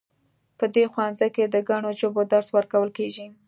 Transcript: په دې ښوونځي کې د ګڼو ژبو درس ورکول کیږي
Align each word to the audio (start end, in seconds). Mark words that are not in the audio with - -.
په 0.57 0.65
دې 0.73 0.83
ښوونځي 0.91 1.27
کې 1.35 1.43
د 1.47 1.55
ګڼو 1.69 1.89
ژبو 1.99 2.21
درس 2.33 2.47
ورکول 2.57 2.89
کیږي 2.97 3.27